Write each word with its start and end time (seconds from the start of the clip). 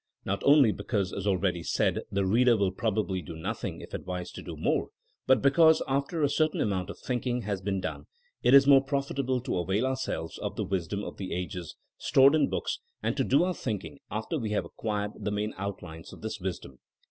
Not 0.25 0.41
only 0.43 0.71
be 0.71 0.83
cause, 0.83 1.13
as 1.13 1.27
already 1.27 1.61
said, 1.61 2.01
the 2.11 2.25
reader 2.25 2.57
will 2.57 2.71
probably 2.71 3.21
do 3.21 3.35
nothing 3.35 3.81
if 3.81 3.93
advised 3.93 4.33
to 4.33 4.41
do 4.41 4.55
more; 4.57 4.89
but 5.27 5.43
because 5.43 5.83
after 5.87 6.23
a 6.23 6.27
certain 6.27 6.59
amount 6.59 6.89
of 6.89 6.97
thinking 6.97 7.43
has 7.43 7.61
been 7.61 7.79
done, 7.79 8.07
it 8.41 8.55
is 8.55 8.65
more 8.65 8.83
profitable 8.83 9.39
to 9.41 9.59
avail 9.59 9.85
ourselves 9.85 10.39
of 10.39 10.55
the 10.55 10.65
wisdom 10.65 11.03
of 11.03 11.17
the 11.17 11.31
ages, 11.35 11.75
stored 11.99 12.33
in 12.33 12.49
books, 12.49 12.79
and 13.03 13.15
to 13.15 13.23
do 13.23 13.43
our 13.43 13.53
thinking 13.53 13.99
after 14.09 14.39
we 14.39 14.49
have 14.49 14.65
acquired 14.65 15.11
the 15.19 15.29
main 15.31 15.53
outlines 15.55 16.11
of 16.11 16.21
this 16.23 16.39
wisdom. 16.39 16.79